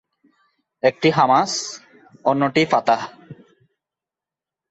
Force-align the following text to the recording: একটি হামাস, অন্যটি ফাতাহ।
একটি 0.83 1.09
হামাস, 1.09 1.51
অন্যটি 2.25 2.63
ফাতাহ। 2.65 3.01